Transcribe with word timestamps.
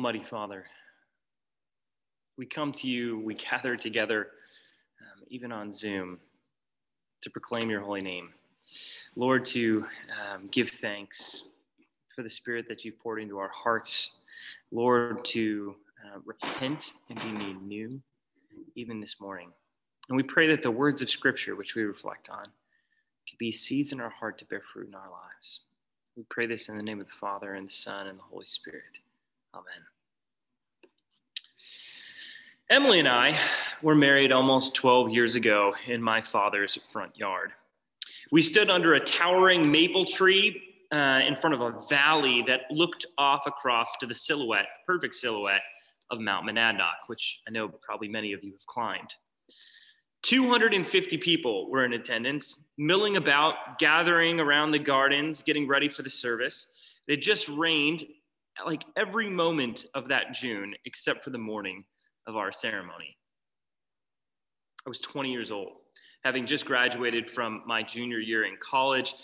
Almighty 0.00 0.24
Father, 0.24 0.64
we 2.38 2.46
come 2.46 2.72
to 2.72 2.88
you, 2.88 3.20
we 3.20 3.34
gather 3.34 3.76
together, 3.76 4.28
um, 4.98 5.24
even 5.28 5.52
on 5.52 5.74
Zoom, 5.74 6.18
to 7.20 7.28
proclaim 7.28 7.68
your 7.68 7.82
holy 7.82 8.00
name. 8.00 8.30
Lord, 9.14 9.44
to 9.44 9.84
um, 10.18 10.48
give 10.50 10.70
thanks 10.70 11.42
for 12.16 12.22
the 12.22 12.30
spirit 12.30 12.66
that 12.68 12.82
you've 12.82 12.98
poured 12.98 13.20
into 13.20 13.36
our 13.36 13.50
hearts. 13.50 14.12
Lord, 14.72 15.22
to 15.26 15.74
uh, 16.02 16.20
repent 16.24 16.94
and 17.10 17.20
be 17.20 17.32
made 17.32 17.60
new, 17.60 18.00
even 18.76 19.00
this 19.00 19.20
morning. 19.20 19.50
And 20.08 20.16
we 20.16 20.22
pray 20.22 20.48
that 20.48 20.62
the 20.62 20.70
words 20.70 21.02
of 21.02 21.10
Scripture, 21.10 21.56
which 21.56 21.74
we 21.74 21.82
reflect 21.82 22.30
on, 22.30 22.46
could 23.28 23.36
be 23.38 23.52
seeds 23.52 23.92
in 23.92 24.00
our 24.00 24.08
heart 24.08 24.38
to 24.38 24.46
bear 24.46 24.62
fruit 24.72 24.88
in 24.88 24.94
our 24.94 25.10
lives. 25.10 25.60
We 26.16 26.22
pray 26.30 26.46
this 26.46 26.70
in 26.70 26.78
the 26.78 26.82
name 26.82 27.00
of 27.00 27.06
the 27.06 27.12
Father, 27.20 27.52
and 27.52 27.68
the 27.68 27.72
Son, 27.72 28.06
and 28.06 28.18
the 28.18 28.22
Holy 28.22 28.46
Spirit. 28.46 29.00
Amen. 29.54 29.64
Emily 32.70 33.00
and 33.00 33.08
I 33.08 33.36
were 33.82 33.96
married 33.96 34.30
almost 34.30 34.74
12 34.74 35.10
years 35.10 35.34
ago 35.34 35.74
in 35.88 36.00
my 36.00 36.22
father's 36.22 36.78
front 36.92 37.16
yard. 37.16 37.52
We 38.30 38.42
stood 38.42 38.70
under 38.70 38.94
a 38.94 39.00
towering 39.00 39.70
maple 39.72 40.04
tree 40.04 40.62
uh, 40.92 41.20
in 41.26 41.34
front 41.34 41.54
of 41.54 41.60
a 41.60 41.80
valley 41.88 42.42
that 42.46 42.62
looked 42.70 43.06
off 43.18 43.46
across 43.46 43.96
to 43.98 44.06
the 44.06 44.14
silhouette, 44.14 44.66
perfect 44.86 45.16
silhouette 45.16 45.62
of 46.10 46.20
Mount 46.20 46.46
Monadnock, 46.46 47.08
which 47.08 47.40
I 47.46 47.50
know 47.50 47.68
probably 47.68 48.08
many 48.08 48.32
of 48.32 48.44
you 48.44 48.52
have 48.52 48.66
climbed. 48.66 49.14
250 50.22 51.16
people 51.18 51.70
were 51.70 51.84
in 51.84 51.94
attendance, 51.94 52.54
milling 52.78 53.16
about, 53.16 53.78
gathering 53.78 54.38
around 54.38 54.70
the 54.70 54.78
gardens, 54.78 55.42
getting 55.42 55.66
ready 55.66 55.88
for 55.88 56.02
the 56.02 56.10
service. 56.10 56.66
It 57.08 57.22
just 57.22 57.48
rained 57.48 58.04
like 58.66 58.84
every 58.96 59.28
moment 59.28 59.86
of 59.94 60.08
that 60.08 60.32
June, 60.32 60.74
except 60.84 61.24
for 61.24 61.30
the 61.30 61.38
morning 61.38 61.84
of 62.26 62.36
our 62.36 62.52
ceremony. 62.52 63.16
I 64.86 64.88
was 64.88 65.00
20 65.00 65.30
years 65.30 65.50
old, 65.50 65.72
having 66.24 66.46
just 66.46 66.64
graduated 66.64 67.28
from 67.28 67.62
my 67.66 67.82
junior 67.82 68.18
year 68.18 68.44
in 68.44 68.56
college, 68.62 69.14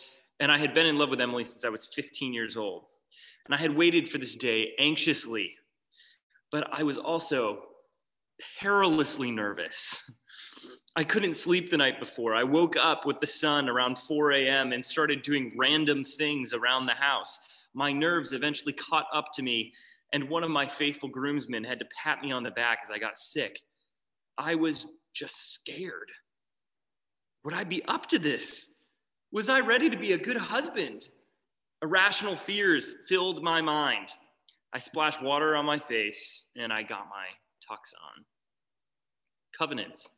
and 0.40 0.52
I 0.52 0.58
had 0.58 0.74
been 0.74 0.86
in 0.86 0.98
love 0.98 1.10
with 1.10 1.20
Emily 1.20 1.44
since 1.44 1.64
I 1.64 1.70
was 1.70 1.86
15 1.94 2.32
years 2.32 2.56
old. 2.56 2.84
And 3.46 3.54
I 3.54 3.58
had 3.58 3.74
waited 3.74 4.08
for 4.08 4.18
this 4.18 4.34
day 4.34 4.72
anxiously, 4.78 5.54
but 6.50 6.68
I 6.72 6.82
was 6.82 6.98
also 6.98 7.62
perilously 8.60 9.30
nervous. 9.30 10.00
I 10.96 11.04
couldn't 11.04 11.34
sleep 11.34 11.70
the 11.70 11.76
night 11.76 12.00
before. 12.00 12.34
I 12.34 12.42
woke 12.42 12.76
up 12.76 13.06
with 13.06 13.18
the 13.18 13.26
sun 13.26 13.68
around 13.68 13.98
4 13.98 14.32
a.m. 14.32 14.72
and 14.72 14.84
started 14.84 15.22
doing 15.22 15.52
random 15.56 16.04
things 16.04 16.54
around 16.54 16.86
the 16.86 16.92
house. 16.92 17.38
My 17.76 17.92
nerves 17.92 18.32
eventually 18.32 18.72
caught 18.72 19.04
up 19.12 19.26
to 19.34 19.42
me, 19.42 19.70
and 20.14 20.30
one 20.30 20.42
of 20.42 20.50
my 20.50 20.66
faithful 20.66 21.10
groomsmen 21.10 21.62
had 21.62 21.78
to 21.78 21.84
pat 22.02 22.22
me 22.22 22.32
on 22.32 22.42
the 22.42 22.50
back 22.50 22.78
as 22.82 22.90
I 22.90 22.98
got 22.98 23.18
sick. 23.18 23.60
I 24.38 24.54
was 24.54 24.86
just 25.14 25.52
scared. 25.52 26.10
Would 27.44 27.52
I 27.52 27.64
be 27.64 27.84
up 27.84 28.06
to 28.06 28.18
this? 28.18 28.70
Was 29.30 29.50
I 29.50 29.60
ready 29.60 29.90
to 29.90 29.96
be 29.96 30.12
a 30.12 30.18
good 30.18 30.38
husband? 30.38 31.08
Irrational 31.82 32.34
fears 32.34 32.94
filled 33.10 33.42
my 33.42 33.60
mind. 33.60 34.08
I 34.72 34.78
splashed 34.78 35.22
water 35.22 35.54
on 35.54 35.66
my 35.66 35.78
face 35.78 36.44
and 36.56 36.72
I 36.72 36.82
got 36.82 37.08
my 37.10 37.26
tux 37.62 37.92
on. 38.02 38.24
Covenants. 39.56 40.08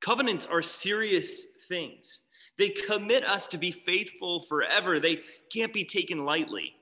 Covenants 0.00 0.46
are 0.46 0.62
serious 0.62 1.46
things. 1.68 2.22
They 2.62 2.68
commit 2.68 3.24
us 3.24 3.48
to 3.48 3.58
be 3.58 3.72
faithful 3.72 4.42
forever. 4.42 5.00
They 5.00 5.22
can't 5.52 5.72
be 5.72 5.84
taken 5.84 6.24
lightly. 6.24 6.74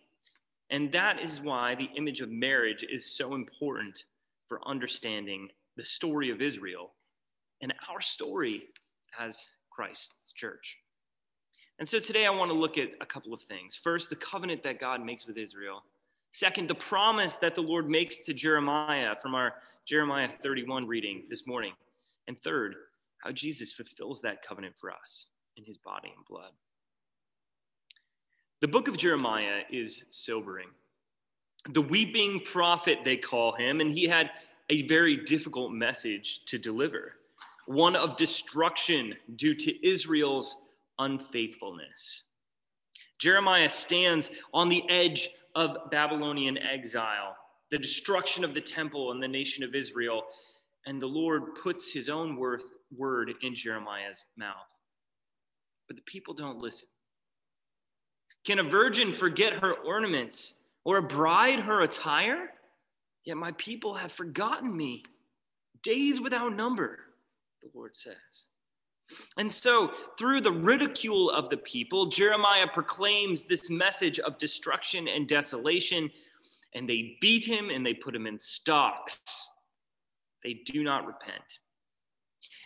And 0.69 0.93
that 0.93 1.19
is 1.23 1.41
why 1.41 1.75
the 1.75 1.89
image 1.97 2.21
of 2.21 2.29
marriage 2.29 2.85
is 2.85 3.17
so 3.17 3.35
important 3.35 4.05
for 4.47 4.61
understanding 4.69 5.49
the 5.79 5.85
story 5.87 6.29
of 6.29 6.43
Israel 6.43 6.91
and 7.63 7.73
our 7.91 8.03
story 8.03 8.65
as 9.19 9.49
Christ's 9.71 10.33
church. 10.33 10.77
And 11.79 11.89
so 11.89 11.99
today 11.99 12.27
I 12.27 12.31
want 12.31 12.51
to 12.51 12.59
look 12.59 12.77
at 12.77 12.91
a 13.01 13.07
couple 13.07 13.33
of 13.33 13.41
things. 13.45 13.75
First, 13.75 14.11
the 14.11 14.17
covenant 14.17 14.63
that 14.65 14.81
God 14.81 15.03
makes 15.03 15.27
with 15.27 15.39
Israel. 15.39 15.83
Second, 16.31 16.69
the 16.69 16.75
promise 16.75 17.37
that 17.37 17.55
the 17.55 17.63
Lord 17.63 17.89
makes 17.89 18.19
to 18.19 18.35
Jeremiah 18.35 19.15
from 19.23 19.35
our 19.35 19.55
Jeremiah 19.87 20.29
31 20.43 20.87
reading 20.87 21.23
this 21.31 21.47
morning. 21.47 21.73
And 22.29 22.37
third, 22.37 22.75
how 23.25 23.33
Jesus 23.33 23.73
fulfills 23.73 24.21
that 24.21 24.47
covenant 24.47 24.75
for 24.79 24.93
us 24.93 25.25
in 25.61 25.67
his 25.67 25.77
body 25.77 26.13
and 26.17 26.25
blood. 26.27 26.53
The 28.61 28.69
book 28.69 28.89
of 28.89 28.97
Jeremiah 28.97 29.63
is 29.71 30.05
sobering. 30.11 30.69
The 31.71 31.83
weeping 31.83 32.41
prophet, 32.41 33.01
they 33.05 33.17
call 33.17 33.53
him, 33.53 33.81
and 33.81 33.91
he 33.91 34.05
had 34.05 34.31
a 34.71 34.87
very 34.87 35.17
difficult 35.25 35.73
message 35.73 36.45
to 36.47 36.59
deliver 36.59 37.15
one 37.67 37.95
of 37.95 38.17
destruction 38.17 39.15
due 39.37 39.55
to 39.55 39.87
Israel's 39.87 40.57
unfaithfulness. 40.99 42.25
Jeremiah 43.19 43.69
stands 43.69 44.31
on 44.55 44.69
the 44.69 44.89
edge 44.89 45.29
of 45.55 45.91
Babylonian 45.91 46.59
exile, 46.59 47.37
the 47.71 47.79
destruction 47.79 48.45
of 48.45 48.55
the 48.55 48.61
temple 48.61 49.13
and 49.13 49.23
the 49.23 49.29
nation 49.29 49.63
of 49.63 49.75
Israel, 49.75 50.23
and 50.87 51.01
the 51.01 51.07
Lord 51.07 51.55
puts 51.63 51.93
his 51.93 52.09
own 52.09 52.37
worth, 52.37 52.65
word 52.97 53.35
in 53.43 53.55
Jeremiah's 53.55 54.25
mouth. 54.37 54.80
But 55.91 55.97
the 55.97 56.03
people 56.03 56.35
don't 56.35 56.61
listen. 56.61 56.87
Can 58.45 58.61
a 58.61 58.63
virgin 58.63 59.13
forget 59.13 59.55
her 59.55 59.75
ornaments 59.75 60.55
or 60.85 60.99
a 60.99 61.03
bride 61.03 61.59
her 61.59 61.81
attire? 61.81 62.53
Yet 63.25 63.37
my 63.37 63.51
people 63.59 63.95
have 63.95 64.13
forgotten 64.13 64.77
me, 64.77 65.03
days 65.83 66.21
without 66.21 66.55
number, 66.55 67.01
the 67.61 67.71
Lord 67.75 67.97
says. 67.97 68.15
And 69.37 69.53
so, 69.53 69.91
through 70.17 70.43
the 70.43 70.53
ridicule 70.53 71.29
of 71.29 71.51
the 71.51 71.57
people, 71.57 72.07
Jeremiah 72.07 72.69
proclaims 72.73 73.43
this 73.43 73.69
message 73.69 74.21
of 74.21 74.39
destruction 74.39 75.09
and 75.09 75.29
desolation, 75.29 76.09
and 76.73 76.89
they 76.89 77.19
beat 77.21 77.45
him 77.45 77.69
and 77.69 77.85
they 77.85 77.95
put 77.95 78.15
him 78.15 78.29
in 78.29 78.39
stocks. 78.39 79.19
They 80.45 80.63
do 80.67 80.85
not 80.85 81.05
repent. 81.05 81.59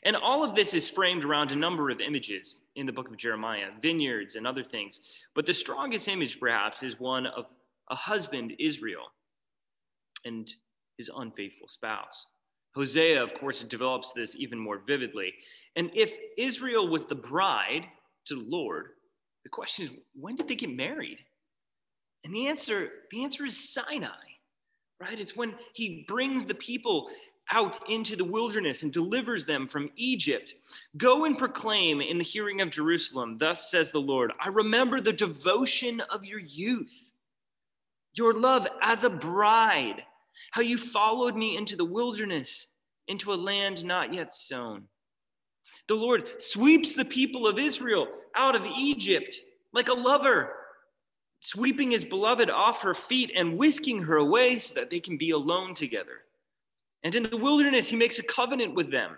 And 0.04 0.16
all 0.16 0.44
of 0.44 0.54
this 0.54 0.74
is 0.74 0.88
framed 0.88 1.24
around 1.24 1.50
a 1.50 1.56
number 1.56 1.88
of 1.90 2.00
images 2.00 2.56
in 2.76 2.84
the 2.84 2.92
book 2.92 3.08
of 3.08 3.16
Jeremiah, 3.16 3.68
vineyards 3.80 4.34
and 4.34 4.46
other 4.46 4.62
things. 4.62 5.00
But 5.34 5.46
the 5.46 5.54
strongest 5.54 6.08
image, 6.08 6.38
perhaps, 6.38 6.82
is 6.82 7.00
one 7.00 7.26
of 7.26 7.46
a 7.90 7.94
husband, 7.94 8.54
Israel, 8.58 9.12
and 10.24 10.52
his 10.98 11.10
unfaithful 11.14 11.68
spouse. 11.68 12.26
Hosea, 12.74 13.22
of 13.22 13.34
course, 13.34 13.62
develops 13.62 14.12
this 14.12 14.34
even 14.36 14.58
more 14.58 14.80
vividly. 14.86 15.32
And 15.76 15.90
if 15.94 16.12
Israel 16.36 16.88
was 16.88 17.04
the 17.04 17.14
bride 17.14 17.86
to 18.26 18.34
the 18.34 18.44
Lord, 18.44 18.88
the 19.44 19.50
question 19.50 19.84
is, 19.84 19.90
when 20.18 20.36
did 20.36 20.48
they 20.48 20.56
get 20.56 20.70
married? 20.70 21.18
And 22.24 22.34
the 22.34 22.48
answer, 22.48 22.88
the 23.10 23.22
answer 23.22 23.44
is 23.44 23.72
Sinai, 23.72 24.08
right? 25.00 25.20
It's 25.20 25.36
when 25.36 25.54
he 25.74 26.04
brings 26.08 26.46
the 26.46 26.54
people 26.54 27.10
out 27.50 27.88
into 27.88 28.16
the 28.16 28.24
wilderness 28.24 28.82
and 28.82 28.92
delivers 28.92 29.44
them 29.44 29.68
from 29.68 29.90
Egypt. 29.96 30.54
Go 30.96 31.24
and 31.24 31.38
proclaim 31.38 32.00
in 32.00 32.18
the 32.18 32.24
hearing 32.24 32.60
of 32.60 32.70
Jerusalem, 32.70 33.36
thus 33.38 33.70
says 33.70 33.90
the 33.90 34.00
Lord, 34.00 34.32
I 34.40 34.48
remember 34.48 35.00
the 35.00 35.12
devotion 35.12 36.00
of 36.00 36.24
your 36.24 36.40
youth, 36.40 37.10
your 38.14 38.32
love 38.32 38.66
as 38.82 39.04
a 39.04 39.10
bride, 39.10 40.02
how 40.50 40.62
you 40.62 40.78
followed 40.78 41.36
me 41.36 41.56
into 41.56 41.76
the 41.76 41.84
wilderness, 41.84 42.68
into 43.08 43.32
a 43.32 43.34
land 43.34 43.84
not 43.84 44.12
yet 44.14 44.32
sown. 44.32 44.84
The 45.86 45.94
Lord 45.94 46.24
sweeps 46.38 46.94
the 46.94 47.04
people 47.04 47.46
of 47.46 47.58
Israel 47.58 48.08
out 48.34 48.56
of 48.56 48.66
Egypt 48.66 49.34
like 49.72 49.88
a 49.88 49.94
lover, 49.94 50.54
sweeping 51.40 51.90
his 51.90 52.04
beloved 52.04 52.48
off 52.48 52.80
her 52.80 52.94
feet 52.94 53.30
and 53.36 53.58
whisking 53.58 54.02
her 54.02 54.16
away 54.16 54.58
so 54.58 54.74
that 54.74 54.88
they 54.88 55.00
can 55.00 55.18
be 55.18 55.30
alone 55.30 55.74
together. 55.74 56.22
And 57.04 57.14
in 57.14 57.22
the 57.22 57.36
wilderness, 57.36 57.88
he 57.88 57.96
makes 57.96 58.18
a 58.18 58.22
covenant 58.22 58.74
with 58.74 58.90
them. 58.90 59.16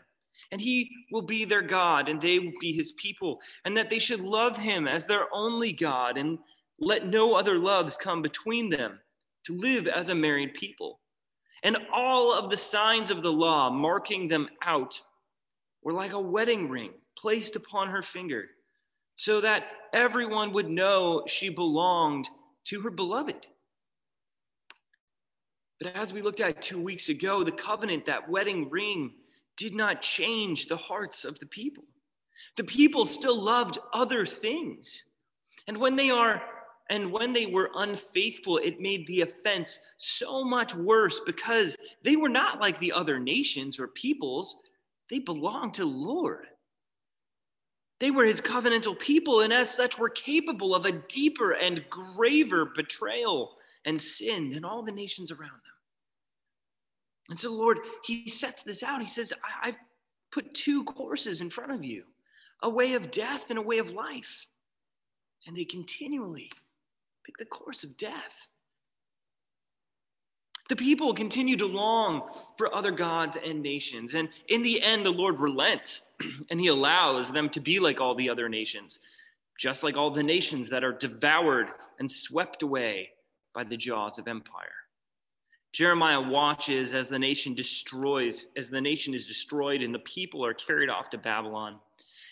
And 0.53 0.61
he 0.61 0.91
will 1.11 1.23
be 1.23 1.45
their 1.45 1.63
God, 1.63 2.09
and 2.09 2.21
they 2.21 2.39
will 2.39 2.53
be 2.61 2.73
his 2.73 2.93
people, 2.93 3.41
and 3.65 3.77
that 3.77 3.91
they 3.91 3.99
should 3.99 4.21
love 4.21 4.57
him 4.57 4.87
as 4.87 5.07
their 5.07 5.27
only 5.33 5.73
God, 5.73 6.19
and 6.19 6.39
let 6.79 7.07
no 7.07 7.35
other 7.35 7.59
loves 7.59 7.97
come 7.97 8.23
between 8.23 8.69
them, 8.69 9.01
to 9.47 9.57
live 9.57 9.87
as 9.87 10.09
a 10.09 10.15
married 10.15 10.55
people. 10.55 11.01
And 11.63 11.79
all 11.93 12.33
of 12.33 12.51
the 12.51 12.57
signs 12.57 13.11
of 13.11 13.23
the 13.23 13.33
law 13.33 13.71
marking 13.71 14.29
them 14.29 14.49
out 14.63 15.01
were 15.83 15.93
like 15.93 16.13
a 16.13 16.21
wedding 16.21 16.69
ring 16.69 16.91
placed 17.19 17.57
upon 17.57 17.89
her 17.89 18.03
finger, 18.03 18.45
so 19.17 19.41
that 19.41 19.65
everyone 19.93 20.53
would 20.53 20.69
know 20.69 21.25
she 21.27 21.49
belonged 21.49 22.29
to 22.67 22.81
her 22.83 22.91
beloved. 22.91 23.47
But 25.81 25.95
as 25.95 26.13
we 26.13 26.23
looked 26.23 26.41
at 26.41 26.63
two 26.63 26.81
weeks 26.81 27.09
ago, 27.09 27.45
the 27.45 27.53
covenant, 27.53 28.07
that 28.07 28.29
wedding 28.29 28.71
ring, 28.71 29.13
did 29.57 29.75
not 29.75 30.03
change 30.03 30.67
the 30.67 30.77
hearts 30.77 31.25
of 31.25 31.39
the 31.39 31.47
people. 31.47 31.85
The 32.57 32.65
people 32.65 33.07
still 33.07 33.41
loved 33.41 33.79
other 33.93 34.27
things. 34.27 35.05
And 35.67 35.79
when 35.79 35.97
they 35.97 36.11
are 36.11 36.43
And 36.89 37.11
when 37.11 37.33
they 37.33 37.47
were 37.47 37.71
unfaithful, 37.75 38.59
it 38.59 38.81
made 38.81 39.07
the 39.07 39.23
offense 39.23 39.81
so 39.99 40.45
much 40.45 40.73
worse 40.75 41.21
because 41.27 41.77
they 42.05 42.15
were 42.15 42.29
not 42.29 42.61
like 42.61 42.79
the 42.79 42.93
other 42.93 43.19
nations 43.19 43.81
or 43.81 43.89
peoples. 43.89 44.63
They 45.11 45.19
belonged 45.19 45.75
to 45.75 45.83
the 45.83 45.89
Lord. 45.89 46.47
They 47.99 48.13
were 48.13 48.25
his 48.25 48.41
covenantal 48.41 48.99
people, 48.99 49.41
and 49.41 49.53
as 49.53 49.69
such 49.71 49.99
were 49.99 50.11
capable 50.11 50.75
of 50.75 50.85
a 50.85 50.93
deeper 50.93 51.53
and 51.53 51.85
graver 51.91 52.67
betrayal 52.67 53.57
and 53.87 54.03
sinned 54.03 54.53
and 54.53 54.67
all 54.67 54.83
the 54.83 54.93
nations 54.93 55.31
around 55.31 55.51
them. 55.51 55.77
And 57.31 57.39
so, 57.39 57.53
Lord, 57.53 57.79
he 58.05 58.29
sets 58.29 58.63
this 58.63 58.83
out. 58.83 59.01
He 59.01 59.07
says, 59.07 59.33
I've 59.63 59.79
put 60.33 60.53
two 60.55 60.85
courses 60.85 61.41
in 61.41 61.51
front 61.51 61.73
of 61.73 61.83
you 61.83 62.05
a 62.63 62.71
way 62.71 62.95
of 62.95 63.11
death 63.11 63.47
and 63.51 63.59
a 63.59 63.63
way 63.63 63.79
of 63.79 63.91
life. 63.91 64.47
And 65.47 65.57
they 65.57 65.65
continually 65.65 66.51
pick 67.25 67.37
the 67.37 67.45
course 67.45 67.85
of 67.85 67.97
death. 67.97 68.49
The 70.69 70.77
people 70.77 71.15
continue 71.15 71.57
to 71.59 71.67
long 71.67 72.29
for 72.57 72.75
other 72.75 72.91
gods 72.91 73.37
and 73.37 73.63
nations. 73.63 74.15
And 74.15 74.29
in 74.49 74.63
the 74.63 74.83
end, 74.83 75.07
the 75.07 75.11
Lord 75.11 75.39
relents 75.39 76.03
and 76.51 76.59
he 76.59 76.69
allows 76.69 77.31
them 77.31 77.49
to 77.51 77.61
be 77.61 77.79
like 77.79 78.01
all 78.01 78.17
the 78.17 78.31
other 78.31 78.49
nations, 78.49 78.99
just 79.59 79.85
like 79.85 79.97
all 79.97 80.11
the 80.11 80.23
nations 80.23 80.69
that 80.71 80.83
are 80.83 80.93
devoured 80.93 81.69
and 82.01 82.11
swept 82.11 82.63
away 82.63 83.11
by 83.57 83.65
the 83.65 83.77
jaws 83.77 84.19
of 84.19 84.29
empire. 84.29 84.69
Jeremiah 85.73 86.21
watches 86.21 86.95
as 86.95 87.09
the 87.09 87.19
nation 87.19 87.55
destroys, 87.55 88.47
as 88.57 88.69
the 88.69 88.81
nation 88.81 89.15
is 89.15 89.27
destroyed 89.27 89.83
and 89.83 89.95
the 89.95 89.99
people 90.01 90.45
are 90.45 90.55
carried 90.55 90.91
off 90.91 91.11
to 91.11 91.19
Babylon. 91.19 91.77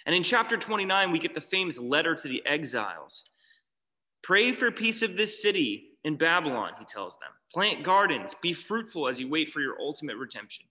And 0.07 0.15
in 0.15 0.23
chapter 0.23 0.59
29, 0.59 1.11
we 1.11 1.19
get 1.19 1.35
the 1.35 1.41
famous 1.41 1.79
letter 1.79 2.15
to 2.15 2.29
the 2.29 2.43
exiles. 2.47 3.25
Pray 4.23 4.53
for 4.53 4.71
peace 4.71 5.01
of 5.01 5.17
this 5.17 5.43
city 5.43 5.93
in 6.05 6.17
Babylon, 6.17 6.73
he 6.79 6.85
tells 6.85 7.15
them. 7.15 7.31
Plant 7.53 7.85
gardens, 7.85 8.35
be 8.43 8.53
fruitful 8.53 9.09
as 9.09 9.19
you 9.19 9.29
wait 9.29 9.51
for 9.51 9.61
your 9.61 9.81
ultimate 9.81 10.17
redemption. 10.17 10.67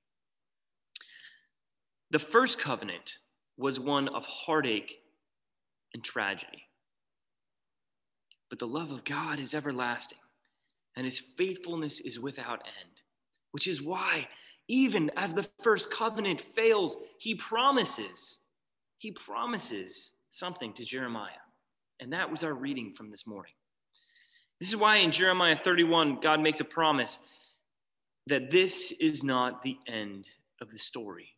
The 2.11 2.19
first 2.19 2.59
covenant 2.59 3.17
was 3.57 3.79
one 3.79 4.07
of 4.07 4.23
heartache 4.25 4.99
and 5.95 6.03
tragedy. 6.03 6.63
But 8.49 8.59
the 8.59 8.67
love 8.67 8.91
of 8.91 9.03
God 9.03 9.39
is 9.39 9.55
everlasting, 9.55 10.19
and 10.95 11.05
his 11.05 11.19
faithfulness 11.19 11.99
is 12.01 12.19
without 12.19 12.63
end, 12.65 13.01
which 13.51 13.67
is 13.67 13.81
why, 13.81 14.27
even 14.67 15.11
as 15.17 15.33
the 15.33 15.47
first 15.61 15.91
covenant 15.91 16.39
fails, 16.39 16.97
he 17.17 17.35
promises, 17.35 18.39
he 18.99 19.11
promises 19.11 20.11
something 20.29 20.73
to 20.73 20.85
Jeremiah. 20.85 21.31
And 21.99 22.13
that 22.13 22.29
was 22.29 22.43
our 22.43 22.53
reading 22.53 22.93
from 22.93 23.09
this 23.09 23.27
morning. 23.27 23.53
This 24.59 24.69
is 24.69 24.75
why 24.75 24.97
in 24.97 25.11
Jeremiah 25.11 25.57
31, 25.57 26.19
God 26.21 26.39
makes 26.39 26.59
a 26.59 26.65
promise 26.65 27.19
that 28.27 28.51
this 28.51 28.91
is 28.99 29.23
not 29.23 29.61
the 29.61 29.77
end 29.87 30.29
of 30.61 30.71
the 30.71 30.79
story. 30.79 31.29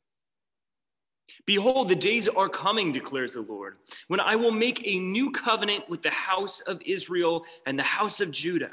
Behold, 1.45 1.89
the 1.89 1.95
days 1.95 2.27
are 2.27 2.49
coming, 2.49 2.91
declares 2.91 3.33
the 3.33 3.41
Lord, 3.41 3.77
when 4.07 4.19
I 4.19 4.35
will 4.35 4.51
make 4.51 4.85
a 4.87 4.99
new 4.99 5.31
covenant 5.31 5.89
with 5.89 6.01
the 6.01 6.11
house 6.11 6.59
of 6.61 6.81
Israel 6.85 7.45
and 7.65 7.77
the 7.77 7.83
house 7.83 8.21
of 8.21 8.31
Judah. 8.31 8.71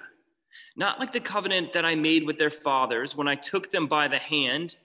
Not 0.76 0.98
like 0.98 1.12
the 1.12 1.20
covenant 1.20 1.72
that 1.72 1.84
I 1.84 1.94
made 1.94 2.24
with 2.24 2.38
their 2.38 2.50
fathers 2.50 3.16
when 3.16 3.28
I 3.28 3.34
took 3.34 3.70
them 3.70 3.86
by 3.86 4.08
the 4.08 4.18
hand 4.18 4.76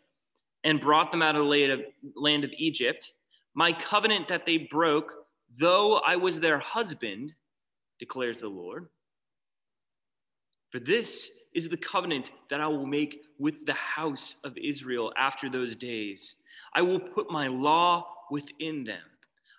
and 0.64 0.81
brought 0.81 1.12
them 1.12 1.22
out 1.22 1.36
of 1.36 1.46
the 1.46 1.86
land 2.16 2.44
of 2.44 2.52
Egypt, 2.58 3.14
my 3.54 3.72
covenant 3.72 4.28
that 4.28 4.46
they 4.46 4.58
broke, 4.58 5.14
though 5.60 5.98
I 5.98 6.16
was 6.16 6.40
their 6.40 6.60
husband, 6.60 7.34
declares 8.00 8.42
the 8.42 8.50
Lord. 8.50 8.88
For 10.72 10.80
this 10.80 11.31
is 11.54 11.69
the 11.69 11.78
covenant 11.78 12.31
that 12.50 12.62
I 12.62 12.68
will 12.68 12.86
make 12.86 13.24
with 13.40 13.66
the 13.66 13.74
house 13.74 14.36
of 14.44 14.58
Israel 14.58 15.14
after 15.18 15.50
those 15.50 15.75
days. 15.75 16.36
I 16.74 16.81
will 16.81 17.00
put 17.00 17.31
my 17.31 17.48
law 17.48 18.06
within 18.30 18.84
them. 18.84 19.02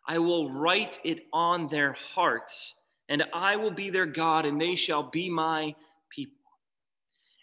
I 0.06 0.18
will 0.18 0.50
write 0.50 0.98
it 1.04 1.26
on 1.32 1.66
their 1.68 1.92
hearts, 1.92 2.74
and 3.08 3.24
I 3.32 3.56
will 3.56 3.70
be 3.70 3.90
their 3.90 4.06
God, 4.06 4.46
and 4.46 4.60
they 4.60 4.74
shall 4.74 5.02
be 5.02 5.28
my 5.28 5.74
people. 6.10 6.34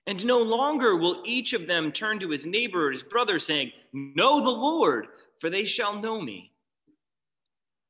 And 0.07 0.23
no 0.25 0.39
longer 0.39 0.95
will 0.95 1.23
each 1.25 1.53
of 1.53 1.67
them 1.67 1.91
turn 1.91 2.19
to 2.19 2.29
his 2.29 2.45
neighbor 2.45 2.87
or 2.87 2.91
his 2.91 3.03
brother, 3.03 3.39
saying, 3.39 3.71
Know 3.91 4.39
the 4.39 4.51
Lord, 4.51 5.07
for 5.39 5.49
they 5.49 5.65
shall 5.65 5.99
know 5.99 6.21
me. 6.21 6.51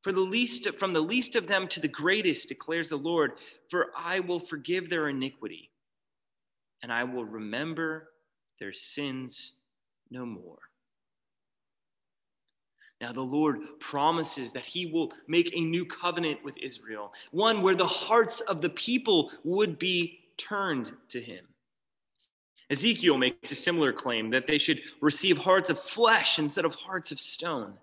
For 0.01 0.13
the 0.13 0.21
least 0.21 0.67
from 0.77 0.93
the 0.93 1.01
least 1.01 1.35
of 1.35 1.47
them 1.47 1.67
to 1.69 1.79
the 1.79 1.87
greatest 1.87 2.47
declares 2.47 2.89
the 2.89 2.95
Lord, 2.95 3.33
for 3.69 3.87
I 3.97 4.19
will 4.19 4.39
forgive 4.39 4.87
their 4.87 5.09
iniquity 5.09 5.71
and 6.85 6.93
I 6.93 7.03
will 7.03 7.25
remember 7.25 8.09
their 8.59 8.71
sins 8.71 9.53
no 10.11 10.23
more. 10.23 10.59
Now, 13.01 13.11
the 13.11 13.21
Lord 13.21 13.57
promises 13.79 14.51
that 14.51 14.65
He 14.65 14.85
will 14.85 15.11
make 15.27 15.51
a 15.55 15.59
new 15.59 15.83
covenant 15.83 16.43
with 16.43 16.57
Israel, 16.59 17.11
one 17.31 17.63
where 17.63 17.73
the 17.73 17.87
hearts 17.87 18.39
of 18.41 18.61
the 18.61 18.69
people 18.69 19.31
would 19.43 19.79
be 19.79 20.19
turned 20.37 20.91
to 21.09 21.21
Him. 21.21 21.45
Ezekiel 22.69 23.17
makes 23.17 23.51
a 23.51 23.55
similar 23.55 23.93
claim 23.93 24.31
that 24.31 24.47
they 24.47 24.57
should 24.57 24.81
receive 25.01 25.37
hearts 25.37 25.69
of 25.69 25.79
flesh 25.79 26.39
instead 26.39 26.65
of 26.65 26.73
hearts 26.73 27.11
of 27.11 27.19
stone. 27.19 27.73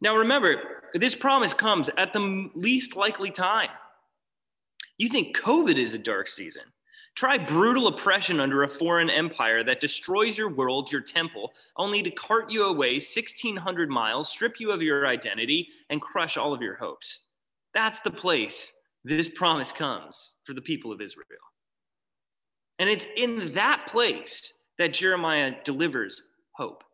Now, 0.00 0.16
remember, 0.16 0.82
this 0.94 1.14
promise 1.14 1.54
comes 1.54 1.88
at 1.96 2.12
the 2.12 2.50
least 2.54 2.96
likely 2.96 3.30
time. 3.30 3.70
You 4.98 5.08
think 5.08 5.36
COVID 5.36 5.76
is 5.76 5.94
a 5.94 5.98
dark 5.98 6.28
season. 6.28 6.64
Try 7.14 7.38
brutal 7.38 7.88
oppression 7.88 8.38
under 8.38 8.62
a 8.62 8.68
foreign 8.68 9.10
empire 9.10 9.64
that 9.64 9.80
destroys 9.80 10.38
your 10.38 10.50
world, 10.50 10.92
your 10.92 11.00
temple, 11.00 11.52
only 11.76 12.02
to 12.02 12.10
cart 12.12 12.50
you 12.50 12.64
away 12.64 12.92
1,600 12.92 13.90
miles, 13.90 14.28
strip 14.28 14.60
you 14.60 14.70
of 14.70 14.82
your 14.82 15.06
identity, 15.06 15.68
and 15.90 16.00
crush 16.00 16.36
all 16.36 16.52
of 16.52 16.62
your 16.62 16.76
hopes. 16.76 17.20
That's 17.74 17.98
the 18.00 18.10
place 18.10 18.70
this 19.08 19.28
promise 19.28 19.72
comes 19.72 20.32
for 20.44 20.54
the 20.54 20.60
people 20.60 20.92
of 20.92 21.00
Israel. 21.00 21.38
And 22.78 22.88
it's 22.88 23.06
in 23.16 23.54
that 23.54 23.86
place 23.88 24.52
that 24.78 24.92
Jeremiah 24.92 25.54
delivers 25.64 26.22
hope. 26.52 26.84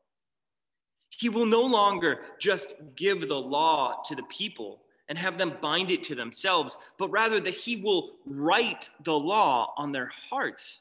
He 1.10 1.28
will 1.28 1.46
no 1.46 1.62
longer 1.62 2.20
just 2.40 2.74
give 2.96 3.28
the 3.28 3.40
law 3.40 4.02
to 4.06 4.14
the 4.14 4.22
people, 4.24 4.80
and 5.08 5.18
have 5.18 5.36
them 5.36 5.58
bind 5.60 5.90
it 5.90 6.02
to 6.04 6.14
themselves, 6.14 6.76
but 6.98 7.10
rather 7.10 7.40
that 7.40 7.54
he 7.54 7.76
will 7.76 8.12
write 8.24 8.88
the 9.04 9.12
law 9.12 9.74
on 9.76 9.92
their 9.92 10.10
hearts. 10.30 10.80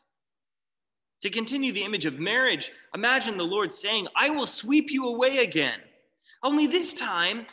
To 1.24 1.30
continue 1.30 1.72
the 1.74 1.84
image 1.84 2.06
of 2.06 2.20
marriage, 2.20 2.72
imagine 2.96 3.38
the 3.38 3.44
Lord 3.44 3.74
saying, 3.74 4.08
I 4.16 4.30
will 4.30 4.46
sweep 4.46 4.92
you 4.92 5.08
away 5.08 5.40
again. 5.40 5.80
Only 6.42 6.68
this 6.68 6.94
time, 6.94 7.46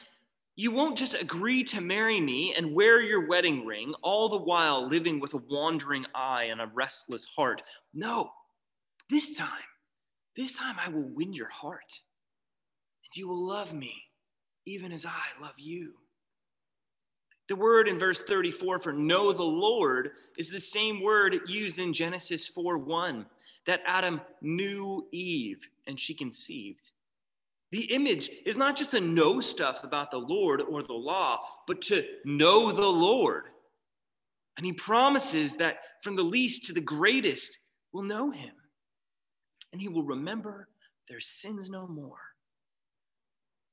you 0.61 0.71
won't 0.71 0.99
just 0.99 1.15
agree 1.15 1.65
to 1.65 1.81
marry 1.81 2.21
me 2.21 2.53
and 2.55 2.75
wear 2.75 3.01
your 3.01 3.27
wedding 3.27 3.65
ring, 3.65 3.95
all 4.03 4.29
the 4.29 4.37
while 4.37 4.87
living 4.87 5.19
with 5.19 5.33
a 5.33 5.41
wandering 5.49 6.05
eye 6.15 6.49
and 6.51 6.61
a 6.61 6.71
restless 6.75 7.25
heart. 7.25 7.63
No, 7.95 8.31
this 9.09 9.35
time, 9.35 9.49
this 10.37 10.53
time 10.53 10.77
I 10.79 10.91
will 10.91 11.09
win 11.15 11.33
your 11.33 11.49
heart, 11.49 12.01
and 13.03 13.17
you 13.17 13.27
will 13.27 13.43
love 13.43 13.73
me 13.73 14.03
even 14.67 14.93
as 14.93 15.07
I 15.07 15.41
love 15.41 15.55
you. 15.57 15.95
The 17.49 17.57
word 17.57 17.89
in 17.89 17.99
verse 17.99 18.21
34 18.21 18.81
for 18.81 18.93
know 18.93 19.33
the 19.33 19.43
Lord 19.43 20.11
is 20.37 20.51
the 20.51 20.61
same 20.61 21.03
word 21.03 21.41
used 21.47 21.79
in 21.79 21.95
Genesis 21.95 22.47
4 22.47 22.77
1 22.77 23.25
that 23.65 23.81
Adam 23.87 24.21
knew 24.43 25.09
Eve 25.11 25.67
and 25.87 25.99
she 25.99 26.13
conceived. 26.13 26.91
The 27.71 27.93
image 27.93 28.31
is 28.45 28.57
not 28.57 28.77
just 28.77 28.91
to 28.93 29.01
know 29.01 29.41
stuff 29.41 29.85
about 29.85 30.11
the 30.11 30.19
Lord 30.19 30.61
or 30.61 30.83
the 30.83 30.93
law, 30.93 31.41
but 31.67 31.81
to 31.83 32.05
know 32.25 32.73
the 32.73 32.87
Lord. 32.87 33.45
And 34.57 34.67
he 34.67 34.73
promises 34.73 35.57
that 35.57 35.77
from 36.03 36.17
the 36.17 36.23
least 36.23 36.67
to 36.67 36.73
the 36.73 36.81
greatest 36.81 37.59
will 37.93 38.03
know 38.03 38.31
him, 38.31 38.53
and 39.73 39.81
he 39.81 39.89
will 39.89 40.03
remember 40.03 40.69
their 41.09 41.21
sins 41.21 41.71
no 41.71 41.87
more. 41.87 42.19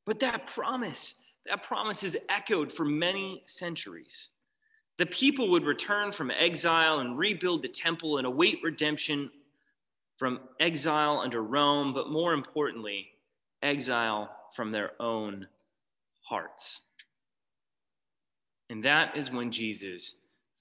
But 0.06 0.20
that 0.20 0.48
promise 0.48 1.16
that 1.48 1.64
promise 1.64 2.04
is 2.04 2.18
echoed 2.30 2.72
for 2.72 2.84
many 2.84 3.42
centuries. 3.46 4.30
The 4.98 5.06
people 5.06 5.50
would 5.52 5.64
return 5.64 6.12
from 6.12 6.32
exile 6.32 7.00
and 7.00 7.18
rebuild 7.18 7.62
the 7.62 7.70
temple 7.70 8.18
and 8.18 8.28
await 8.28 8.60
redemption 8.64 9.32
from 10.18 10.40
exile 10.60 11.20
under 11.20 11.42
Rome, 11.42 11.94
but 11.94 12.10
more 12.10 12.34
importantly, 12.34 13.08
exile 13.62 14.30
from 14.56 14.72
their 14.72 14.92
own 15.00 15.48
hearts. 16.22 16.82
And 18.70 18.84
that 18.84 19.16
is 19.16 19.32
when 19.32 19.52
Jesus 19.52 20.16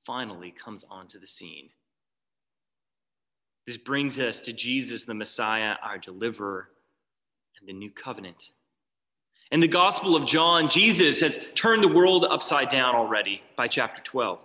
finally 0.05 0.53
comes 0.53 0.85
onto 0.89 1.19
the 1.19 1.27
scene. 1.27 1.69
This 3.67 3.77
brings 3.77 4.21
us 4.21 4.41
to 4.43 4.53
Jesus, 4.53 5.05
the 5.05 5.15
Messiah, 5.15 5.75
our 5.83 5.99
deliverer, 5.99 6.69
and 7.59 7.69
the 7.69 7.73
new 7.73 7.91
covenant. 7.91 8.51
In 9.51 9.61
the 9.61 9.69
Gospel 9.69 10.15
of 10.15 10.25
John, 10.25 10.69
Jesus 10.69 11.21
has 11.21 11.41
turned 11.55 11.83
the 11.83 11.89
world 11.89 12.25
upside 12.25 12.69
down 12.69 12.95
already 12.95 13.43
by 13.57 13.67
chapter 13.67 14.03
12. 14.03 14.41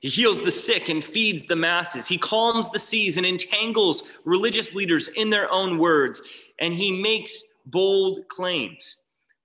He 0.00 0.08
heals 0.08 0.42
the 0.42 0.50
sick 0.50 0.88
and 0.88 1.02
feeds 1.02 1.46
the 1.46 1.56
masses. 1.56 2.08
He 2.08 2.18
calms 2.18 2.70
the 2.70 2.78
seas 2.78 3.18
and 3.18 3.26
entangles 3.26 4.02
religious 4.24 4.74
leaders 4.74 5.08
in 5.08 5.30
their 5.30 5.50
own 5.50 5.78
words. 5.78 6.20
And 6.58 6.74
he 6.74 6.90
makes 6.90 7.44
bold 7.66 8.28
claims 8.28 8.96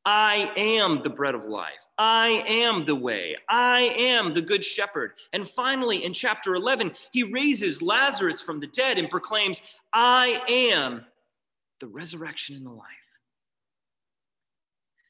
I 0.07 0.53
am 0.55 1.01
the 1.03 1.09
bread 1.09 1.35
of 1.35 1.47
life. 1.47 1.85
I 1.97 2.41
am 2.47 2.85
the 2.85 2.95
way. 2.95 3.35
I 3.49 3.81
am 3.81 4.33
the 4.33 4.41
good 4.41 4.63
shepherd. 4.63 5.11
And 5.33 5.49
finally, 5.49 6.05
in 6.05 6.13
chapter 6.13 6.55
11, 6.55 6.93
he 7.11 7.23
raises 7.23 7.81
Lazarus 7.81 8.41
from 8.41 8.61
the 8.61 8.67
dead 8.67 8.97
and 8.97 9.09
proclaims, 9.09 9.61
I 9.91 10.41
am 10.47 11.03
the 11.81 11.87
resurrection 11.87 12.55
and 12.55 12.65
the 12.65 12.71
life. 12.71 12.87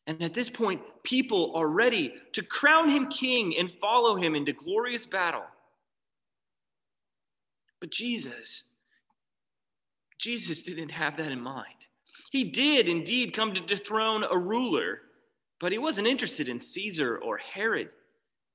And 0.08 0.24
at 0.24 0.34
this 0.34 0.50
point, 0.50 0.82
people 1.04 1.56
are 1.56 1.68
ready 1.68 2.16
to 2.34 2.42
crown 2.42 2.90
him 2.90 3.08
king 3.10 3.56
and 3.56 3.70
follow 3.70 4.16
him 4.16 4.34
into 4.34 4.52
glorious 4.52 5.06
battle. 5.06 5.44
But 7.80 7.92
Jesus, 7.92 8.64
Jesus 10.18 10.64
didn't 10.64 10.90
have 10.90 11.18
that 11.18 11.32
in 11.32 11.40
mind. 11.40 11.68
He 12.32 12.44
did 12.44 12.90
indeed 12.90 13.34
come 13.34 13.54
to 13.54 13.62
dethrone 13.62 14.24
a 14.30 14.38
ruler, 14.38 15.02
but 15.60 15.72
he 15.72 15.78
wasn't 15.78 16.08
interested 16.08 16.50
in 16.50 16.60
Caesar 16.60 17.18
or 17.20 17.38
Herod. 17.38 17.90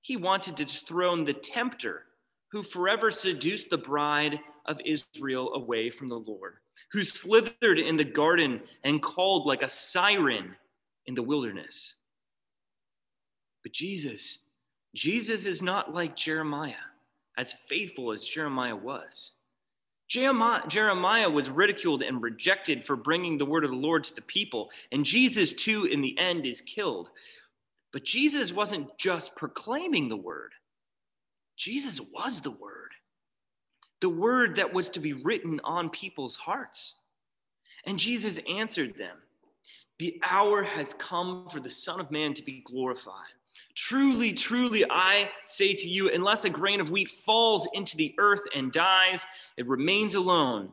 He 0.03 0.17
wanted 0.17 0.57
to 0.57 0.65
dethrone 0.65 1.25
the 1.25 1.33
tempter 1.33 2.05
who 2.51 2.63
forever 2.63 3.11
seduced 3.11 3.71
the 3.71 3.79
bride 3.79 4.41
of 4.67 4.79
Israel 4.85 5.55
away 5.55 5.91
from 5.91 6.09
the 6.09 6.19
Lord, 6.19 6.55
who 6.93 7.05
slithered 7.05 7.79
in 7.79 7.97
the 7.97 8.05
garden 8.05 8.61
and 8.85 9.03
called 9.03 9.47
like 9.47 9.63
a 9.63 9.69
siren 9.69 10.57
in 11.07 11.15
the 11.15 11.23
wilderness. 11.23 11.95
But 13.63 13.73
Jesus, 13.73 14.39
Jesus 14.95 15.47
is 15.47 15.63
not 15.63 15.95
like 15.95 16.15
Jeremiah, 16.15 16.75
as 17.39 17.55
faithful 17.69 18.13
as 18.13 18.27
Jeremiah 18.27 18.77
was. 18.77 19.33
Jeremiah 20.13 21.31
was 21.31 21.49
ridiculed 21.49 22.03
and 22.03 22.23
rejected 22.23 22.85
for 22.85 22.97
bringing 22.97 23.39
the 23.39 23.47
word 23.47 23.65
of 23.65 23.71
the 23.71 23.77
Lord 23.77 24.05
to 24.05 24.15
the 24.15 24.21
people, 24.21 24.71
and 24.91 25.07
Jesus, 25.07 25.55
too, 25.55 25.87
in 25.87 26.03
the 26.03 26.19
end, 26.19 26.45
is 26.45 26.61
killed. 26.61 27.09
But 27.95 28.05
Jesus 28.05 28.53
wasn't 28.53 28.99
just 28.99 29.35
proclaiming 29.37 30.11
the 30.11 30.17
word, 30.17 30.53
Jesus 31.57 31.99
was 31.99 32.43
the 32.43 32.51
word, 32.51 32.91
the 34.03 34.11
word 34.11 34.57
that 34.57 34.75
was 34.75 34.91
to 34.91 35.01
be 35.01 35.15
written 35.15 35.61
on 35.65 35.89
people's 35.89 36.37
hearts. 36.37 36.95
And 37.87 37.99
Jesus 37.99 38.39
answered 38.47 38.97
them 38.99 39.17
The 39.99 40.21
hour 40.23 40.63
has 40.63 40.93
come 40.93 41.49
for 41.51 41.61
the 41.61 41.71
Son 41.71 42.01
of 42.01 42.11
Man 42.11 42.35
to 42.35 42.43
be 42.43 42.63
glorified. 42.67 43.33
Truly, 43.75 44.33
truly, 44.33 44.85
I 44.91 45.31
say 45.47 45.75
to 45.75 45.89
you, 45.89 46.11
unless 46.11 46.45
a 46.45 46.51
grain 46.51 46.81
of 46.81 46.91
wheat 46.91 47.11
falls 47.11 47.69
into 47.75 47.97
the 47.97 48.15
earth 48.19 48.43
and 48.55 48.73
dies, 48.73 49.25
it 49.57 49.67
remains 49.67 50.15
alone. 50.15 50.73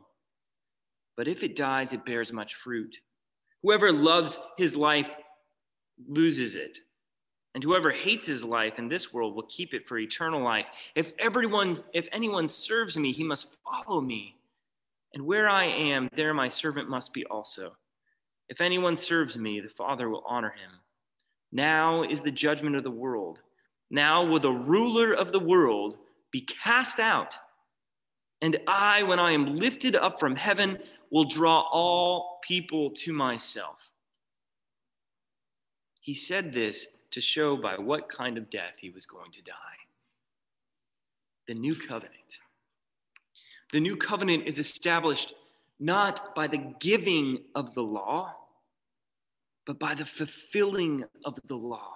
But 1.16 1.28
if 1.28 1.42
it 1.42 1.56
dies, 1.56 1.92
it 1.92 2.04
bears 2.04 2.32
much 2.32 2.54
fruit. 2.54 2.96
Whoever 3.62 3.92
loves 3.92 4.38
his 4.56 4.76
life 4.76 5.14
loses 6.08 6.56
it. 6.56 6.78
And 7.54 7.64
whoever 7.64 7.90
hates 7.90 8.26
his 8.26 8.44
life 8.44 8.78
in 8.78 8.88
this 8.88 9.12
world 9.12 9.34
will 9.34 9.46
keep 9.48 9.74
it 9.74 9.86
for 9.86 9.98
eternal 9.98 10.42
life. 10.42 10.66
If 10.94 11.12
everyone, 11.18 11.78
if 11.92 12.08
anyone 12.12 12.48
serves 12.48 12.96
me, 12.96 13.12
he 13.12 13.24
must 13.24 13.56
follow 13.64 14.00
me. 14.00 14.36
And 15.14 15.26
where 15.26 15.48
I 15.48 15.64
am, 15.64 16.08
there 16.14 16.32
my 16.32 16.48
servant 16.48 16.88
must 16.88 17.12
be 17.12 17.24
also. 17.26 17.72
If 18.48 18.60
anyone 18.60 18.96
serves 18.96 19.36
me, 19.36 19.60
the 19.60 19.68
Father 19.68 20.08
will 20.08 20.24
honor 20.26 20.50
him. 20.50 20.79
Now 21.52 22.02
is 22.04 22.20
the 22.20 22.30
judgment 22.30 22.76
of 22.76 22.84
the 22.84 22.90
world. 22.90 23.40
Now 23.90 24.24
will 24.24 24.40
the 24.40 24.50
ruler 24.50 25.12
of 25.12 25.32
the 25.32 25.40
world 25.40 25.96
be 26.30 26.42
cast 26.42 27.00
out. 27.00 27.36
And 28.42 28.58
I, 28.66 29.02
when 29.02 29.18
I 29.18 29.32
am 29.32 29.56
lifted 29.56 29.94
up 29.94 30.18
from 30.18 30.36
heaven, 30.36 30.78
will 31.10 31.24
draw 31.24 31.60
all 31.72 32.38
people 32.42 32.90
to 32.90 33.12
myself. 33.12 33.90
He 36.00 36.14
said 36.14 36.52
this 36.52 36.86
to 37.10 37.20
show 37.20 37.56
by 37.56 37.76
what 37.76 38.08
kind 38.08 38.38
of 38.38 38.48
death 38.48 38.78
he 38.80 38.90
was 38.90 39.04
going 39.04 39.32
to 39.32 39.42
die. 39.42 39.54
The 41.48 41.54
new 41.54 41.74
covenant. 41.74 42.38
The 43.72 43.80
new 43.80 43.96
covenant 43.96 44.46
is 44.46 44.58
established 44.58 45.34
not 45.78 46.34
by 46.34 46.46
the 46.46 46.74
giving 46.78 47.38
of 47.54 47.74
the 47.74 47.82
law, 47.82 48.34
but 49.66 49.78
by 49.78 49.94
the 49.94 50.06
fulfilling 50.06 51.04
of 51.24 51.38
the 51.46 51.54
law. 51.54 51.92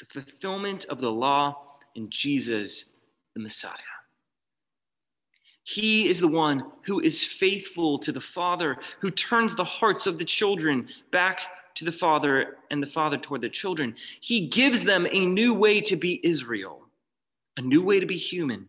The 0.00 0.06
fulfillment 0.06 0.84
of 0.86 1.00
the 1.00 1.10
law 1.10 1.78
in 1.94 2.10
Jesus, 2.10 2.86
the 3.34 3.40
Messiah. 3.40 3.78
He 5.62 6.08
is 6.08 6.20
the 6.20 6.28
one 6.28 6.70
who 6.82 7.00
is 7.00 7.24
faithful 7.24 7.98
to 8.00 8.12
the 8.12 8.20
Father, 8.20 8.76
who 9.00 9.10
turns 9.10 9.54
the 9.54 9.64
hearts 9.64 10.06
of 10.06 10.18
the 10.18 10.24
children 10.24 10.88
back 11.10 11.40
to 11.76 11.84
the 11.84 11.92
Father 11.92 12.58
and 12.70 12.82
the 12.82 12.86
Father 12.86 13.16
toward 13.16 13.40
the 13.40 13.48
children. 13.48 13.96
He 14.20 14.46
gives 14.46 14.84
them 14.84 15.06
a 15.10 15.26
new 15.26 15.54
way 15.54 15.80
to 15.80 15.96
be 15.96 16.20
Israel, 16.22 16.82
a 17.56 17.62
new 17.62 17.82
way 17.82 17.98
to 17.98 18.06
be 18.06 18.16
human. 18.16 18.68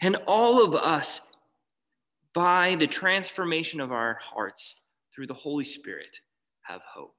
And 0.00 0.16
all 0.26 0.64
of 0.64 0.74
us, 0.74 1.20
by 2.32 2.76
the 2.76 2.86
transformation 2.86 3.80
of 3.80 3.92
our 3.92 4.18
hearts, 4.22 4.76
through 5.14 5.26
the 5.26 5.34
Holy 5.34 5.64
Spirit, 5.64 6.20
have 6.62 6.80
hope. 6.82 7.14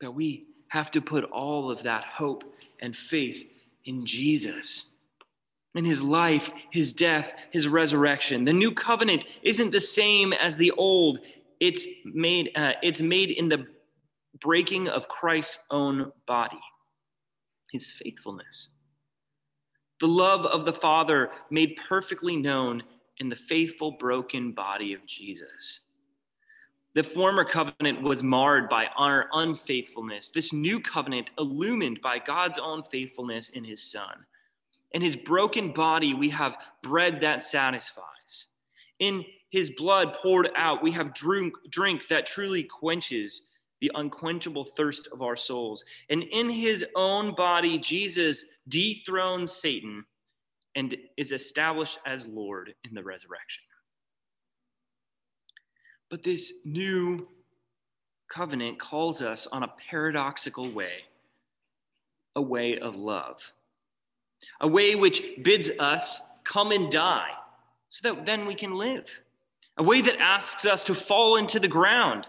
But 0.00 0.14
we 0.14 0.46
have 0.68 0.90
to 0.92 1.00
put 1.00 1.24
all 1.24 1.70
of 1.70 1.82
that 1.84 2.04
hope 2.04 2.44
and 2.80 2.96
faith 2.96 3.44
in 3.84 4.04
Jesus. 4.04 4.86
In 5.74 5.84
his 5.84 6.02
life, 6.02 6.50
his 6.70 6.92
death, 6.92 7.32
his 7.50 7.68
resurrection. 7.68 8.44
The 8.44 8.52
new 8.52 8.72
covenant 8.72 9.24
isn't 9.42 9.70
the 9.70 9.80
same 9.80 10.32
as 10.32 10.56
the 10.56 10.70
old. 10.72 11.20
It's 11.60 11.86
made, 12.04 12.50
uh, 12.56 12.72
it's 12.82 13.00
made 13.00 13.30
in 13.30 13.48
the 13.48 13.66
breaking 14.40 14.88
of 14.88 15.08
Christ's 15.08 15.58
own 15.70 16.12
body, 16.26 16.60
his 17.72 17.92
faithfulness. 17.92 18.68
The 20.00 20.08
love 20.08 20.44
of 20.44 20.64
the 20.64 20.72
Father 20.72 21.30
made 21.50 21.78
perfectly 21.88 22.36
known 22.36 22.82
in 23.18 23.28
the 23.28 23.36
faithful, 23.36 23.92
broken 23.92 24.52
body 24.52 24.92
of 24.92 25.04
Jesus. 25.06 25.80
The 26.94 27.02
former 27.02 27.44
covenant 27.44 28.00
was 28.02 28.22
marred 28.22 28.68
by 28.70 28.86
our 28.96 29.28
unfaithfulness. 29.32 30.30
This 30.30 30.52
new 30.52 30.80
covenant, 30.80 31.30
illumined 31.38 32.00
by 32.00 32.18
God's 32.18 32.58
own 32.58 32.82
faithfulness 32.90 33.50
in 33.50 33.64
his 33.64 33.82
Son. 33.82 34.24
In 34.92 35.02
his 35.02 35.14
broken 35.14 35.72
body, 35.72 36.14
we 36.14 36.30
have 36.30 36.56
bread 36.82 37.20
that 37.20 37.42
satisfies. 37.42 38.46
In 38.98 39.24
his 39.50 39.70
blood 39.70 40.14
poured 40.22 40.48
out, 40.56 40.82
we 40.82 40.90
have 40.92 41.12
drink, 41.12 41.54
drink 41.70 42.08
that 42.08 42.24
truly 42.24 42.62
quenches 42.62 43.42
the 43.80 43.90
unquenchable 43.94 44.64
thirst 44.64 45.06
of 45.12 45.20
our 45.20 45.36
souls. 45.36 45.84
And 46.08 46.22
in 46.22 46.48
his 46.48 46.84
own 46.94 47.34
body, 47.34 47.78
Jesus 47.78 48.46
dethrones 48.68 49.52
Satan 49.52 50.04
and 50.76 50.94
is 51.16 51.32
established 51.32 51.98
as 52.06 52.26
Lord 52.26 52.74
in 52.84 52.94
the 52.94 53.02
resurrection. 53.02 53.64
But 56.10 56.22
this 56.22 56.52
new 56.64 57.26
covenant 58.28 58.78
calls 58.78 59.22
us 59.22 59.46
on 59.50 59.62
a 59.62 59.72
paradoxical 59.90 60.70
way, 60.70 61.04
a 62.36 62.42
way 62.42 62.78
of 62.78 62.94
love, 62.94 63.52
a 64.60 64.68
way 64.68 64.94
which 64.94 65.22
bids 65.42 65.70
us 65.80 66.20
come 66.44 66.70
and 66.70 66.92
die 66.92 67.32
so 67.88 68.12
that 68.12 68.26
then 68.26 68.46
we 68.46 68.54
can 68.54 68.76
live, 68.76 69.06
a 69.78 69.82
way 69.82 70.02
that 70.02 70.20
asks 70.20 70.66
us 70.66 70.84
to 70.84 70.94
fall 70.94 71.36
into 71.36 71.58
the 71.58 71.68
ground 71.68 72.28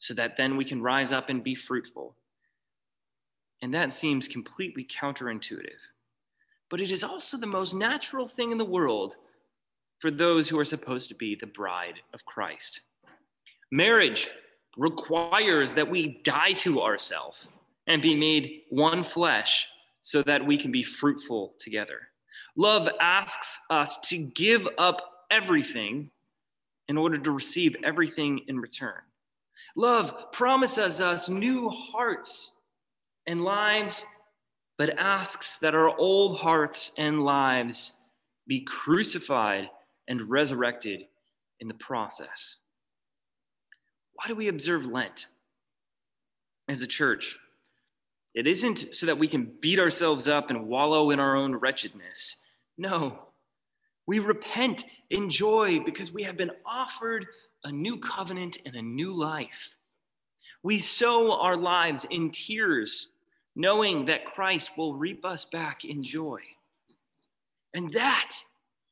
so 0.00 0.14
that 0.14 0.36
then 0.36 0.56
we 0.56 0.64
can 0.64 0.82
rise 0.82 1.12
up 1.12 1.30
and 1.30 1.44
be 1.44 1.54
fruitful. 1.54 2.16
And 3.62 3.72
that 3.72 3.92
seems 3.92 4.26
completely 4.26 4.84
counterintuitive 4.84 5.78
but 6.70 6.80
it 6.80 6.90
is 6.90 7.04
also 7.04 7.36
the 7.36 7.46
most 7.46 7.74
natural 7.74 8.26
thing 8.26 8.52
in 8.52 8.58
the 8.58 8.64
world 8.64 9.16
for 10.00 10.10
those 10.10 10.48
who 10.48 10.58
are 10.58 10.64
supposed 10.64 11.08
to 11.08 11.14
be 11.14 11.34
the 11.34 11.46
bride 11.46 12.00
of 12.12 12.24
Christ. 12.24 12.80
Marriage 13.70 14.28
requires 14.76 15.72
that 15.72 15.88
we 15.88 16.20
die 16.24 16.52
to 16.52 16.82
ourselves 16.82 17.46
and 17.86 18.02
be 18.02 18.14
made 18.14 18.62
one 18.70 19.04
flesh 19.04 19.68
so 20.02 20.22
that 20.22 20.44
we 20.44 20.58
can 20.58 20.72
be 20.72 20.82
fruitful 20.82 21.54
together. 21.58 22.00
Love 22.56 22.88
asks 23.00 23.58
us 23.70 23.98
to 24.04 24.18
give 24.18 24.66
up 24.78 25.26
everything 25.30 26.10
in 26.88 26.96
order 26.96 27.16
to 27.16 27.30
receive 27.30 27.76
everything 27.82 28.40
in 28.48 28.60
return. 28.60 29.00
Love 29.76 30.30
promises 30.32 31.00
us 31.00 31.28
new 31.28 31.68
hearts 31.68 32.52
and 33.26 33.42
lives 33.42 34.04
but 34.76 34.98
asks 34.98 35.56
that 35.58 35.74
our 35.74 35.96
old 35.96 36.38
hearts 36.38 36.90
and 36.98 37.24
lives 37.24 37.92
be 38.46 38.60
crucified 38.60 39.70
and 40.08 40.28
resurrected 40.28 41.06
in 41.60 41.68
the 41.68 41.74
process. 41.74 42.56
Why 44.14 44.28
do 44.28 44.34
we 44.34 44.48
observe 44.48 44.84
Lent 44.84 45.26
as 46.68 46.82
a 46.82 46.86
church? 46.86 47.38
It 48.34 48.46
isn't 48.46 48.94
so 48.94 49.06
that 49.06 49.18
we 49.18 49.28
can 49.28 49.52
beat 49.60 49.78
ourselves 49.78 50.26
up 50.26 50.50
and 50.50 50.66
wallow 50.66 51.10
in 51.10 51.20
our 51.20 51.36
own 51.36 51.54
wretchedness. 51.54 52.36
No, 52.76 53.18
we 54.06 54.18
repent 54.18 54.84
in 55.10 55.30
joy 55.30 55.80
because 55.80 56.12
we 56.12 56.24
have 56.24 56.36
been 56.36 56.50
offered 56.66 57.26
a 57.62 57.72
new 57.72 57.98
covenant 57.98 58.58
and 58.66 58.74
a 58.74 58.82
new 58.82 59.12
life. 59.12 59.76
We 60.62 60.78
sow 60.78 61.32
our 61.32 61.56
lives 61.56 62.06
in 62.10 62.30
tears, 62.30 63.08
knowing 63.56 64.06
that 64.06 64.24
Christ 64.24 64.70
will 64.76 64.94
reap 64.94 65.24
us 65.24 65.44
back 65.44 65.84
in 65.84 66.02
joy. 66.02 66.40
And 67.72 67.92
that, 67.92 68.36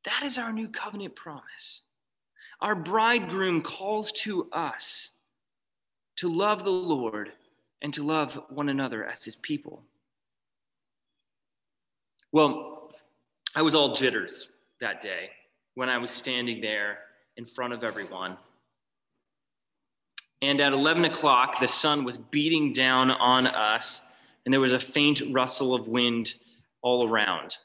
that 0.05 0.23
is 0.25 0.39
our 0.39 0.53
new 0.53 0.69
covenant 0.69 1.17
promise. 1.17 1.83
Our 2.61 2.75
bridegroom 2.75 3.63
calls 3.63 4.13
to 4.23 4.49
us 4.53 5.11
to 6.17 6.33
love 6.33 6.65
the 6.65 6.71
Lord 6.71 7.33
and 7.81 7.93
to 7.95 8.05
love 8.05 8.41
one 8.49 8.69
another 8.69 9.05
as 9.05 9.25
his 9.25 9.35
people. 9.35 9.83
Well, 12.31 12.93
I 13.55 13.63
was 13.63 13.75
all 13.75 13.95
jitters 13.95 14.49
that 14.81 15.01
day 15.01 15.31
when 15.75 15.89
I 15.89 15.99
was 15.99 16.11
standing 16.11 16.61
there 16.61 16.99
in 17.37 17.47
front 17.47 17.73
of 17.73 17.83
everyone. 17.83 18.37
And 20.41 20.61
at 20.61 20.73
11 20.73 21.05
o'clock, 21.05 21.61
the 21.61 21.69
sun 21.69 22.05
was 22.05 22.17
beating 22.19 22.73
down 22.73 23.11
on 23.11 23.47
us, 23.47 24.03
and 24.45 24.53
there 24.53 24.61
was 24.61 24.73
a 24.73 24.81
faint 24.81 25.23
rustle 25.31 25.75
of 25.75 25.89
wind 25.89 26.35
all 26.83 27.09
around. 27.09 27.57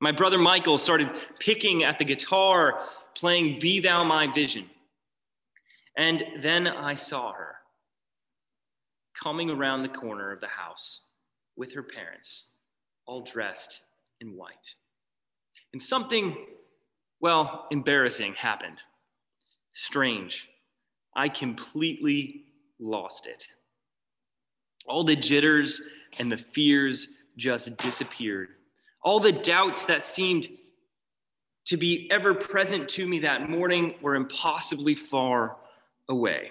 My 0.00 0.12
brother 0.12 0.38
Michael 0.38 0.78
started 0.78 1.10
picking 1.38 1.84
at 1.84 1.98
the 1.98 2.04
guitar, 2.04 2.80
playing 3.14 3.58
Be 3.60 3.80
Thou 3.80 4.04
My 4.04 4.30
Vision. 4.30 4.68
And 5.96 6.22
then 6.42 6.66
I 6.66 6.94
saw 6.94 7.32
her 7.32 7.54
coming 9.22 9.48
around 9.48 9.82
the 9.82 9.88
corner 9.88 10.32
of 10.32 10.40
the 10.40 10.48
house 10.48 11.00
with 11.56 11.72
her 11.72 11.82
parents, 11.82 12.46
all 13.06 13.22
dressed 13.22 13.82
in 14.20 14.36
white. 14.36 14.74
And 15.72 15.82
something, 15.82 16.36
well, 17.20 17.66
embarrassing 17.70 18.34
happened. 18.34 18.78
Strange. 19.72 20.48
I 21.16 21.28
completely 21.28 22.44
lost 22.78 23.26
it. 23.26 23.46
All 24.86 25.04
the 25.04 25.16
jitters 25.16 25.80
and 26.18 26.30
the 26.30 26.36
fears 26.36 27.08
just 27.36 27.76
disappeared. 27.78 28.48
All 29.02 29.20
the 29.20 29.32
doubts 29.32 29.84
that 29.86 30.04
seemed 30.04 30.48
to 31.66 31.76
be 31.76 32.08
ever 32.10 32.34
present 32.34 32.88
to 32.90 33.06
me 33.06 33.20
that 33.20 33.48
morning 33.48 33.94
were 34.02 34.14
impossibly 34.14 34.94
far 34.94 35.56
away. 36.08 36.50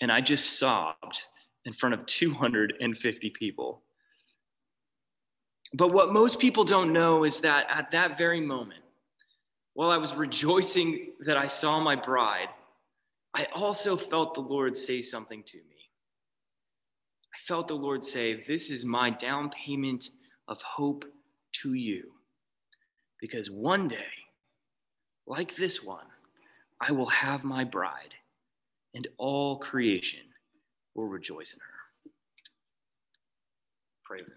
And 0.00 0.10
I 0.10 0.20
just 0.20 0.58
sobbed 0.58 1.22
in 1.64 1.72
front 1.72 1.94
of 1.94 2.06
250 2.06 3.30
people. 3.30 3.82
But 5.74 5.92
what 5.92 6.12
most 6.12 6.38
people 6.38 6.64
don't 6.64 6.92
know 6.92 7.24
is 7.24 7.40
that 7.40 7.66
at 7.70 7.90
that 7.90 8.16
very 8.16 8.40
moment, 8.40 8.80
while 9.74 9.90
I 9.90 9.98
was 9.98 10.14
rejoicing 10.14 11.12
that 11.26 11.36
I 11.36 11.46
saw 11.46 11.78
my 11.78 11.94
bride, 11.94 12.48
I 13.34 13.46
also 13.54 13.96
felt 13.96 14.34
the 14.34 14.40
Lord 14.40 14.76
say 14.76 15.02
something 15.02 15.42
to 15.44 15.58
me. 15.58 15.77
I 17.38 17.46
felt 17.46 17.68
the 17.68 17.74
Lord 17.74 18.02
say, 18.02 18.42
This 18.46 18.70
is 18.70 18.84
my 18.84 19.10
down 19.10 19.50
payment 19.50 20.10
of 20.48 20.60
hope 20.60 21.04
to 21.62 21.74
you. 21.74 22.12
Because 23.20 23.48
one 23.50 23.86
day, 23.86 23.96
like 25.26 25.54
this 25.56 25.82
one, 25.82 26.06
I 26.80 26.92
will 26.92 27.08
have 27.08 27.44
my 27.44 27.64
bride, 27.64 28.14
and 28.94 29.06
all 29.18 29.58
creation 29.58 30.20
will 30.94 31.06
rejoice 31.06 31.52
in 31.52 31.60
her. 31.60 32.10
Pray 34.04 34.18
with 34.18 34.28
me. 34.28 34.34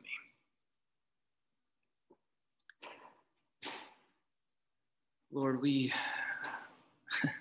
Lord, 5.32 5.62
we 5.62 5.94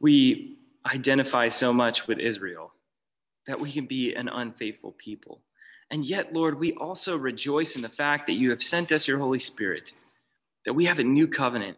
we 0.00 0.58
identify 0.84 1.48
so 1.48 1.72
much 1.72 2.06
with 2.06 2.18
Israel 2.18 2.73
that 3.46 3.60
we 3.60 3.72
can 3.72 3.86
be 3.86 4.14
an 4.14 4.28
unfaithful 4.28 4.92
people. 4.92 5.40
And 5.90 6.04
yet, 6.04 6.32
Lord, 6.32 6.58
we 6.58 6.72
also 6.74 7.16
rejoice 7.16 7.76
in 7.76 7.82
the 7.82 7.88
fact 7.88 8.26
that 8.26 8.34
you 8.34 8.50
have 8.50 8.62
sent 8.62 8.90
us 8.90 9.06
your 9.06 9.18
Holy 9.18 9.38
Spirit, 9.38 9.92
that 10.64 10.72
we 10.72 10.86
have 10.86 10.98
a 10.98 11.04
new 11.04 11.28
covenant, 11.28 11.76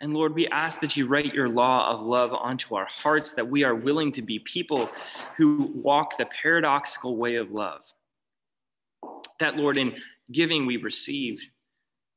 and 0.00 0.14
Lord, 0.14 0.34
we 0.34 0.48
ask 0.48 0.80
that 0.80 0.96
you 0.96 1.06
write 1.06 1.34
your 1.34 1.48
law 1.48 1.92
of 1.92 2.00
love 2.00 2.32
onto 2.32 2.74
our 2.74 2.86
hearts, 2.86 3.34
that 3.34 3.48
we 3.48 3.64
are 3.64 3.74
willing 3.74 4.12
to 4.12 4.22
be 4.22 4.38
people 4.38 4.88
who 5.36 5.70
walk 5.74 6.16
the 6.16 6.26
paradoxical 6.42 7.16
way 7.16 7.36
of 7.36 7.50
love. 7.50 7.82
That, 9.40 9.56
Lord, 9.56 9.76
in 9.76 9.94
giving 10.32 10.64
we 10.64 10.78
receive, 10.78 11.42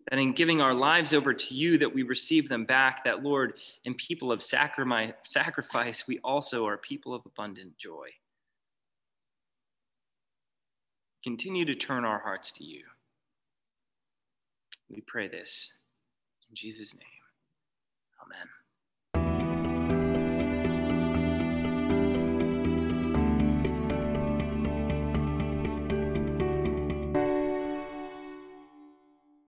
that 0.10 0.17
in 0.17 0.34
giving 0.34 0.62
our 0.62 0.73
lives 0.73 1.12
over 1.13 1.34
to 1.34 1.53
you, 1.53 1.77
that 1.77 1.93
we 1.93 2.03
receive 2.03 2.47
them 2.47 2.63
back, 2.63 3.03
that, 3.03 3.21
Lord, 3.21 3.56
in 3.84 3.95
people 3.95 4.32
of 4.32 4.41
sacrifice, 4.41 6.08
we 6.08 6.19
also 6.19 6.65
are 6.65 6.77
people 6.77 7.13
of 7.13 7.23
abundant 7.25 7.77
joy. 7.77 8.08
Continue 11.23 11.65
to 11.65 11.75
turn 11.75 12.05
our 12.05 12.19
hearts 12.19 12.51
to 12.53 12.63
you. 12.65 12.83
We 14.89 15.01
pray 15.01 15.27
this 15.27 15.71
in 16.49 16.55
Jesus' 16.55 16.93
name. 16.93 17.03
Amen. 18.25 18.47